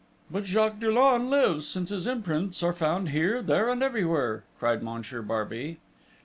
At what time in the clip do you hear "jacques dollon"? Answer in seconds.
0.45-1.29